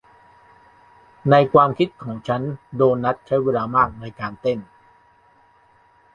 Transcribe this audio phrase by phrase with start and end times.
[1.29, 2.41] ในความคิดของฉัน
[2.75, 4.59] โดนัทใช้เวลามากในการเต้น